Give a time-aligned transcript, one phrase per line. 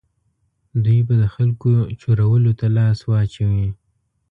[0.83, 1.69] دوی به د خلکو
[2.01, 3.67] چورولو ته لاس واچوي.